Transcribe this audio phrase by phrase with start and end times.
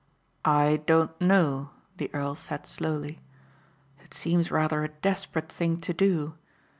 [0.43, 3.19] "I don't know," the earl said slowly.
[4.03, 6.33] "It seems rather a desperate thing to do.